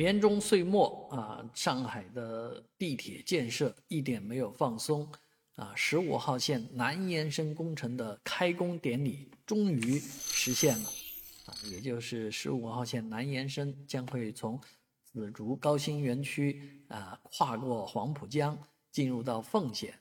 [0.00, 5.06] 年终岁末啊，上海的地铁建设一点没有放松
[5.56, 5.74] 啊！
[5.76, 10.88] 十五号线南延伸工程的开工典礼终于实现了
[11.44, 14.58] 啊，也就是十五号线南延伸将会从
[15.04, 18.56] 紫竹高新园区啊跨过黄浦江
[18.90, 19.92] 进入到奉贤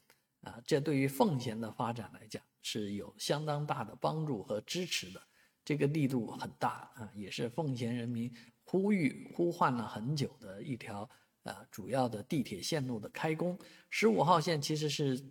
[0.43, 5.21] 啊，这对于奉贤的发展来讲是有相当大的帮助和支持的，
[5.69, 8.33] 这个力度很大啊，也是奉贤人民。
[8.63, 11.07] 呼吁呼唤了很久的一条
[11.43, 13.55] 啊主要的地铁线路的开工，
[13.91, 15.23] 十五号线其实是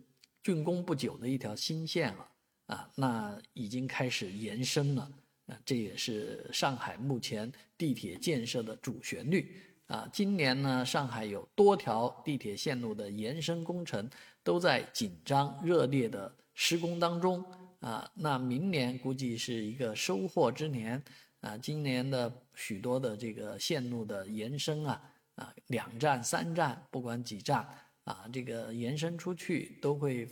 [0.44, 2.30] 竣工不久的一条新线了
[2.66, 5.10] 啊，那已经开始延伸了
[5.46, 10.08] 啊，这也是上海目前地铁建设的主旋律啊。
[10.12, 14.08] 今年呢，上海有多条地铁线路的延伸工程
[14.44, 17.44] 都在紧张热烈的施工当中
[17.80, 21.02] 啊，那明年估计是一个收获之年。
[21.40, 25.00] 啊，今年的许多的这个线路的延伸啊，
[25.36, 27.64] 啊，两站、三站，不管几站
[28.02, 30.28] 啊，这个延伸出去都会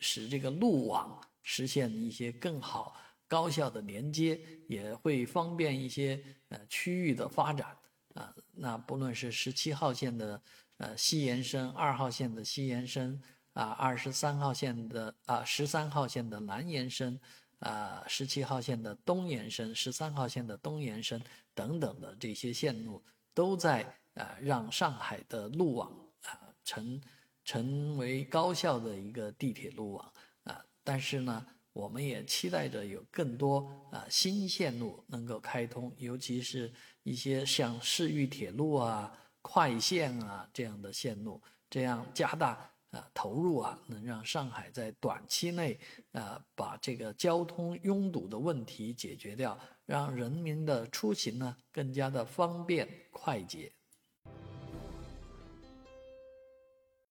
[0.00, 2.96] 使这个路网实现一些更好、
[3.28, 7.68] 高效的连接，也会方便一些呃区域的发展
[8.14, 8.34] 啊。
[8.52, 10.42] 那不论是十七号线的
[10.78, 13.22] 呃西延伸，二号线的西延伸
[13.58, 17.18] 啊，二十三号线的啊，十三号线的南延伸。
[17.60, 21.20] 啊，十七号线的东延伸，十三号线的东延伸
[21.54, 23.02] 等等的这些线路，
[23.34, 23.82] 都在
[24.14, 25.90] 啊让上海的路网
[26.22, 27.02] 啊成
[27.44, 30.12] 成为高效的一个地铁路网
[30.44, 30.64] 啊。
[30.84, 42.70] 但是呢，我们也期待着有更多啊新线路能够开通，尤其是一些像市域铁路啊、快线啊这样的线路，这样加大。
[42.90, 45.78] 啊，投入啊，能让上海在短期内
[46.12, 53.72] 啊把这个交通拥堵的问题解决掉，让人民的出行呢更加的方便快捷。